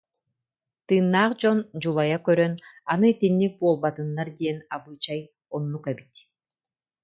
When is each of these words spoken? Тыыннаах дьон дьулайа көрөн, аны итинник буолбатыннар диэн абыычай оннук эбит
Тыыннаах 0.87 1.31
дьон 1.39 1.59
дьулайа 1.81 2.17
көрөн, 2.25 2.53
аны 2.91 3.05
итинник 3.13 3.53
буолбатыннар 3.61 4.29
диэн 4.37 4.57
абыычай 4.75 5.21
оннук 5.55 5.85
эбит 5.91 6.13